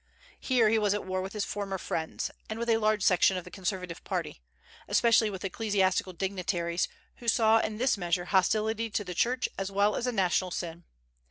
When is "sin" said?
10.49-10.85